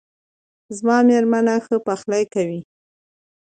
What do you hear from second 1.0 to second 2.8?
میرمن ښه پخلی کوي